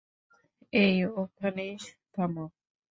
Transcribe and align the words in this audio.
এই, 0.73 0.95
ওখানেই 1.15 1.73
থামো। 2.13 2.45